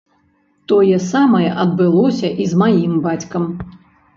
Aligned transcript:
Тое 0.71 0.97
самае 1.09 1.49
адбылося 1.65 2.33
і 2.45 2.51
з 2.55 2.63
маім 2.63 2.99
бацькам. 3.05 3.43